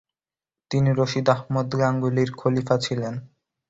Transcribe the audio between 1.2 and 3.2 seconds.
আহমদ গাঙ্গুহির খলিফা ছিলেন।